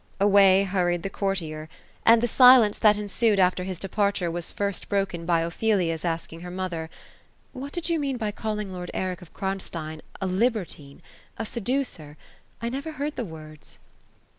Away 0.19 0.63
hurried 0.63 1.03
the 1.03 1.11
courtier; 1.11 1.69
and 2.07 2.23
the 2.23 2.43
ailence 2.43 2.79
that 2.79 2.97
ensued 2.97 3.37
after 3.37 3.63
his 3.65 3.77
departure, 3.77 4.31
was 4.31 4.51
first 4.51 4.89
broken, 4.89 5.27
by 5.27 5.41
Ophelia's 5.41 6.03
asking 6.03 6.39
her 6.39 6.49
mother, 6.49 6.89
^ 6.93 7.47
what 7.53 7.71
did 7.71 7.87
you 7.87 7.99
mean 7.99 8.17
by 8.17 8.31
calling 8.31 8.73
lord 8.73 8.89
Eric 8.95 9.21
of 9.21 9.31
Kronstein 9.31 10.01
a 10.19 10.25
libertine?— 10.25 11.03
a 11.37 11.45
seducet? 11.45 12.15
I 12.63 12.69
never 12.69 12.93
heard 12.93 13.15
the 13.15 13.23
words." 13.25 13.77